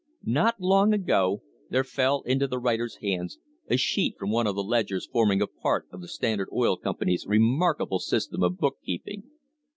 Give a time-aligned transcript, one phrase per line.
[0.25, 3.37] Not long ago there fell into the writer's hands
[3.69, 6.95] a sheet from one of the ledgers forming a part of the Standard Oil Com
[6.95, 9.29] pany's remarkable system of bookkeeping.